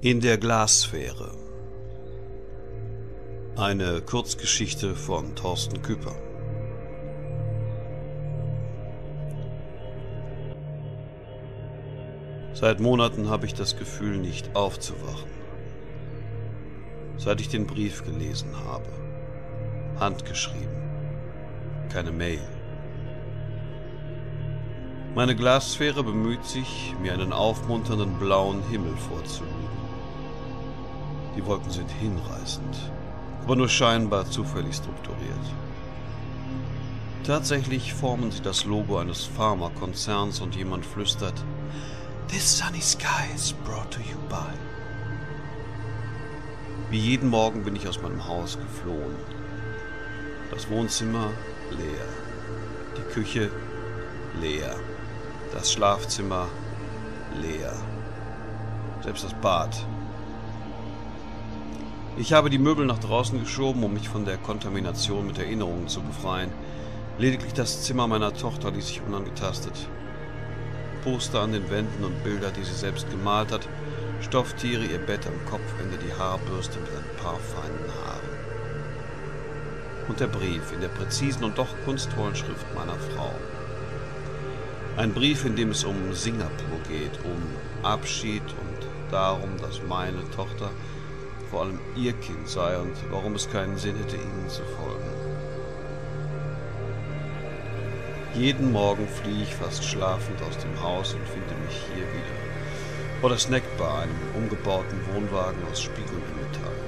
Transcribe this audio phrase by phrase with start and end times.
[0.00, 1.32] In der Glassphäre.
[3.56, 6.14] Eine Kurzgeschichte von Thorsten Küper.
[12.52, 15.32] Seit Monaten habe ich das Gefühl, nicht aufzuwachen.
[17.16, 18.88] Seit ich den Brief gelesen habe.
[19.98, 20.80] Handgeschrieben.
[21.92, 22.46] Keine Mail.
[25.16, 29.57] Meine Glassphäre bemüht sich, mir einen aufmunternden blauen Himmel vorzulügen.
[31.36, 32.76] Die Wolken sind hinreißend,
[33.44, 35.54] aber nur scheinbar zufällig strukturiert.
[37.24, 41.44] Tatsächlich formen sie das Logo eines Pharmakonzerns und jemand flüstert,
[42.28, 44.52] This sunny sky is brought to you by.
[46.90, 49.16] Wie jeden Morgen bin ich aus meinem Haus geflohen.
[50.50, 51.30] Das Wohnzimmer
[51.70, 52.06] leer,
[52.96, 53.50] die Küche
[54.40, 54.74] leer,
[55.52, 56.48] das Schlafzimmer
[57.42, 57.74] leer,
[59.02, 59.86] selbst das Bad.
[62.20, 66.00] Ich habe die Möbel nach draußen geschoben, um mich von der Kontamination mit Erinnerungen zu
[66.00, 66.50] befreien.
[67.16, 69.74] Lediglich das Zimmer meiner Tochter ließ sich unangetastet.
[71.04, 73.68] Poster an den Wänden und Bilder, die sie selbst gemalt hat,
[74.20, 78.28] Stofftiere, ihr Bett am Kopfende, die Haarbürste mit ein paar feinen Haaren.
[80.08, 83.30] Und der Brief in der präzisen und doch kunstvollen Schrift meiner Frau.
[84.96, 90.72] Ein Brief, in dem es um Singapur geht, um Abschied und darum, dass meine Tochter
[91.50, 95.04] vor allem ihr Kind sei und warum es keinen Sinn hätte, ihnen zu folgen.
[98.34, 103.20] Jeden Morgen fliehe ich fast schlafend aus dem Haus und finde mich hier wieder.
[103.20, 106.78] Vor der Snackbar, einem umgebauten Wohnwagen aus Spiegeln im Metall.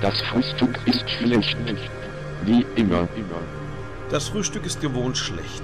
[0.00, 1.56] Das Frühstück ist schlecht.
[2.44, 3.08] Wie immer.
[4.10, 5.62] Das Frühstück ist gewohnt schlecht.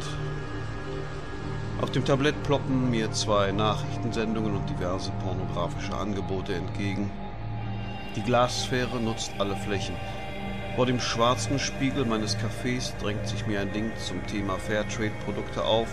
[1.81, 7.11] Auf dem Tablett ploppen mir zwei Nachrichtensendungen und diverse pornografische Angebote entgegen.
[8.17, 9.95] Die Glassphäre nutzt alle Flächen.
[10.75, 15.89] Vor dem schwarzen Spiegel meines Cafés drängt sich mir ein Link zum Thema Fairtrade-Produkte auf.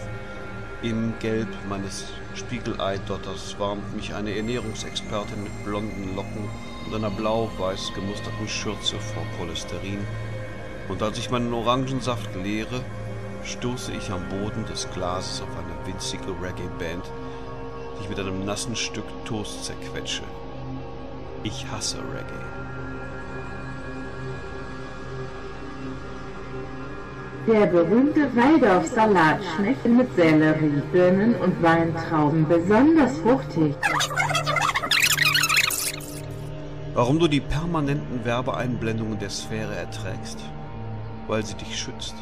[0.84, 6.50] Im Gelb meines Spiegelei-Dotters warnt mich eine Ernährungsexpertin mit blonden Locken
[6.86, 10.00] und einer blau-weiß gemusterten Schürze vor Cholesterin.
[10.88, 12.80] Und als ich meinen Orangensaft leere,
[13.44, 18.78] stoße ich am Boden des Glases auf eine winzige Reggae-Band, die ich mit einem nassen
[18.78, 20.24] Stück Toast zerquetsche.
[21.44, 22.44] Ich hasse Reggae.
[27.46, 33.76] Der berühmte Waldorf-Salat schmeckt mit Sellerie, Birnen und Weintrauben besonders fruchtig.
[36.94, 40.40] Warum du die permanenten Werbeeinblendungen der Sphäre erträgst?
[41.28, 42.16] Weil sie dich schützt.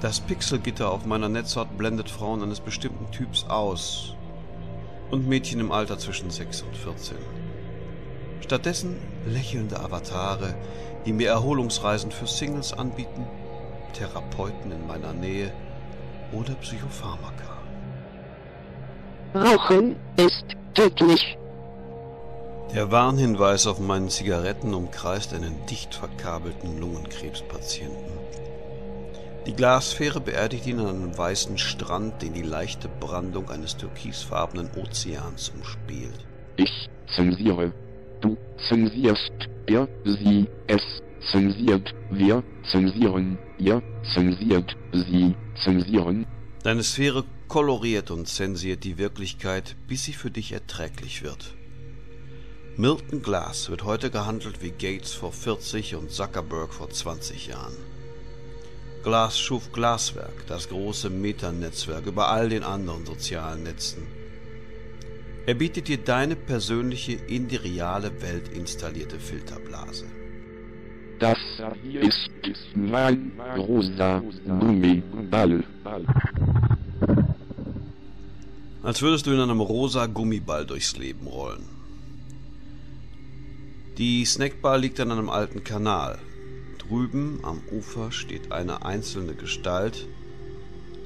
[0.00, 4.16] Das Pixelgitter auf meiner Netzhaut blendet Frauen eines bestimmten Typs aus
[5.12, 7.16] und Mädchen im Alter zwischen 6 und 14.
[8.52, 10.54] Stattdessen lächelnde Avatare,
[11.06, 13.26] die mir Erholungsreisen für Singles anbieten
[13.94, 15.50] Therapeuten in meiner Nähe
[16.32, 17.62] oder Psychopharmaka.
[19.34, 21.38] Rauchen ist tödlich.
[22.74, 28.18] Der Warnhinweis auf meinen Zigaretten umkreist einen dicht verkabelten Lungenkrebspatienten.
[29.46, 35.54] Die Glassphäre beerdigt ihn an einem weißen Strand, den die leichte Brandung eines türkisfarbenen Ozeans
[35.56, 36.26] umspielt.
[36.58, 37.72] Ich zensiere.
[38.22, 38.38] Du
[38.68, 39.32] zensierst.
[39.66, 40.82] Er, sie, es
[41.32, 41.92] zensiert.
[42.10, 43.36] Wir zensieren.
[43.58, 43.82] Ihr
[44.14, 44.76] zensiert.
[44.92, 45.34] Sie
[45.64, 46.26] zensieren.
[46.62, 51.54] Deine Sphäre koloriert und zensiert die Wirklichkeit, bis sie für dich erträglich wird.
[52.76, 57.76] Milton Glass wird heute gehandelt wie Gates vor 40 und Zuckerberg vor 20 Jahren.
[59.02, 64.21] Glass schuf Glaswerk, das große Metanetzwerk über all den anderen sozialen Netzen.
[65.44, 70.06] Er bietet dir deine persönliche in die reale Welt installierte Filterblase.
[71.18, 71.38] Das
[72.00, 75.64] ist mein rosa Gummiball.
[78.84, 81.64] Als würdest du in einem rosa Gummiball durchs Leben rollen.
[83.98, 86.18] Die Snackbar liegt an einem alten Kanal.
[86.78, 90.06] Drüben am Ufer steht eine einzelne Gestalt,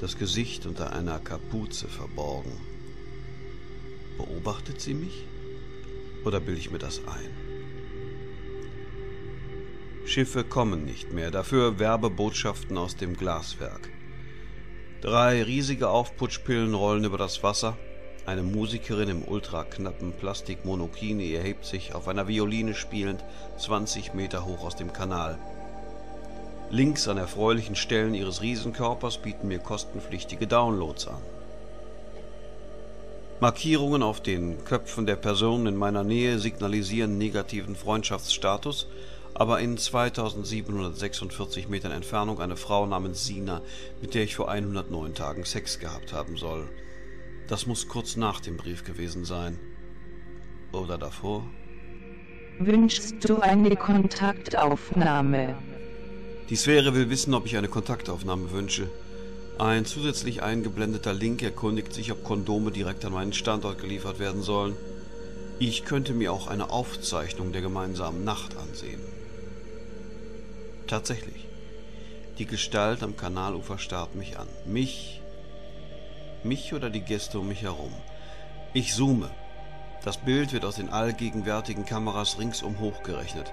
[0.01, 2.53] das Gesicht unter einer Kapuze verborgen.
[4.17, 5.25] Beobachtet sie mich?
[6.25, 7.31] Oder bilde ich mir das ein?
[10.07, 13.89] Schiffe kommen nicht mehr, dafür Werbebotschaften aus dem Glaswerk.
[15.01, 17.77] Drei riesige Aufputschpillen rollen über das Wasser.
[18.25, 23.23] Eine Musikerin im ultraknappen Plastikmonokini erhebt sich, auf einer Violine spielend,
[23.59, 25.39] 20 Meter hoch aus dem Kanal.
[26.71, 31.23] Links an erfreulichen Stellen ihres Riesenkörpers bieten mir kostenpflichtige Downloads an.
[33.39, 38.89] Markierungen auf den Köpfen der Personen in meiner Nähe signalisieren negativen Freundschaftsstatus,
[39.35, 43.61] aber in 2746 Metern Entfernung eine Frau namens Sina,
[44.01, 46.67] mit der ich vor 109 Tagen Sex gehabt haben soll.
[47.47, 49.59] Das muss kurz nach dem Brief gewesen sein.
[50.73, 51.45] Oder davor?
[52.59, 55.59] Wünschst du eine Kontaktaufnahme?
[56.49, 58.89] Die Sphäre will wissen, ob ich eine Kontaktaufnahme wünsche.
[59.59, 64.77] Ein zusätzlich eingeblendeter Link erkundigt sich, ob Kondome direkt an meinen Standort geliefert werden sollen.
[65.59, 69.01] Ich könnte mir auch eine Aufzeichnung der gemeinsamen Nacht ansehen.
[70.87, 71.49] Tatsächlich.
[72.39, 74.47] Die Gestalt am Kanalufer starrt mich an.
[74.67, 75.23] Mich?
[76.45, 77.93] Mich oder die Gäste um mich herum?
[78.75, 79.31] Ich zoome.
[80.05, 83.51] Das Bild wird aus den allgegenwärtigen Kameras ringsum hochgerechnet.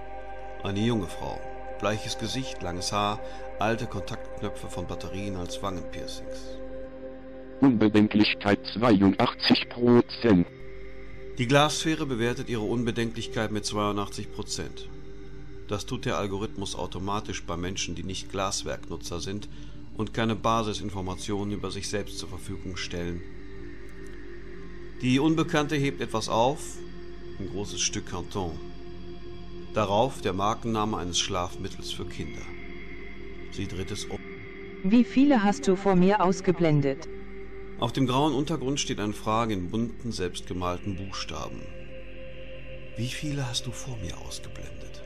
[0.63, 1.39] Eine junge Frau,
[1.83, 3.19] Bleiches Gesicht, langes Haar,
[3.59, 6.57] alte Kontaktknöpfe von Batterien als Wangenpiercings.
[7.59, 10.45] Unbedenklichkeit 82%.
[11.38, 14.27] Die Glassphäre bewertet ihre Unbedenklichkeit mit 82%.
[15.68, 19.50] Das tut der Algorithmus automatisch bei Menschen, die nicht Glaswerknutzer sind
[19.97, 23.21] und keine Basisinformationen über sich selbst zur Verfügung stellen.
[25.01, 26.77] Die Unbekannte hebt etwas auf,
[27.39, 28.57] ein großes Stück Karton.
[29.73, 32.43] Darauf der Markenname eines Schlafmittels für Kinder.
[33.51, 34.19] Sie dreht es um.
[34.83, 37.09] Wie viele hast du vor mir ausgeblendet?
[37.79, 41.61] Auf dem grauen Untergrund steht eine Frage in bunten, selbstgemalten Buchstaben.
[42.97, 45.01] Wie viele hast du vor mir ausgeblendet?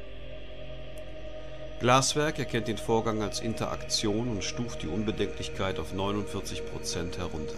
[1.80, 7.56] Glaswerk erkennt den Vorgang als Interaktion und stuft die Unbedenklichkeit auf 49% herunter.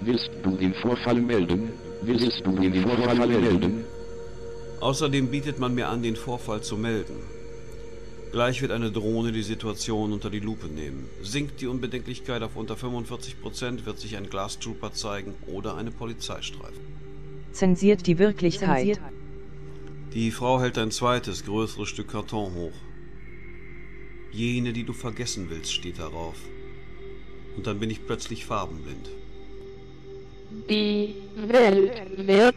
[0.00, 1.72] Willst du den Vorfall melden?
[2.02, 3.84] Willst du den Vorfall melden?
[4.80, 7.16] Außerdem bietet man mir an, den Vorfall zu melden.
[8.32, 11.08] Gleich wird eine Drohne die Situation unter die Lupe nehmen.
[11.22, 16.80] Sinkt die Unbedenklichkeit auf unter 45%, wird sich ein Glastrooper zeigen oder eine Polizeistreife.
[17.52, 19.00] Zensiert die Wirklichkeit.
[20.12, 22.72] Die Frau hält ein zweites, größeres Stück Karton hoch.
[24.32, 26.36] Jene, die du vergessen willst, steht darauf.
[27.56, 29.08] Und dann bin ich plötzlich farbenblind.
[30.50, 32.54] Die Welt wird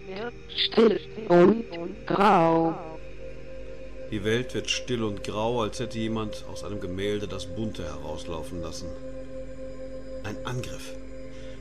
[0.55, 1.65] still und
[2.05, 2.75] grau.
[4.11, 8.61] Die Welt wird still und grau, als hätte jemand aus einem Gemälde das Bunte herauslaufen
[8.61, 8.89] lassen.
[10.23, 10.95] Ein Angriff.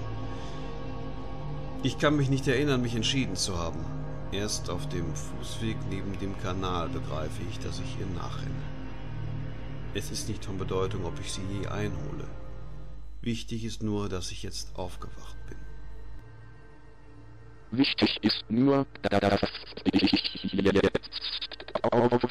[1.82, 3.97] Ich kann mich nicht erinnern, mich entschieden zu haben.
[4.30, 8.62] Erst auf dem Fußweg neben dem Kanal begreife ich, dass ich ihr nachrenne.
[9.94, 12.28] Es ist nicht von Bedeutung, ob ich sie je einhole.
[13.22, 15.56] Wichtig ist nur, dass ich jetzt aufgewacht bin.
[17.70, 19.22] Wichtig ist nur, dass
[19.84, 22.28] ich jetzt aufgewacht